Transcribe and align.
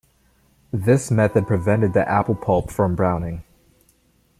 This 0.73 1.11
method 1.11 1.45
prevented 1.45 1.93
the 1.93 2.09
apple 2.09 2.33
pulp 2.33 2.71
from 2.71 2.95
browning. 2.95 3.43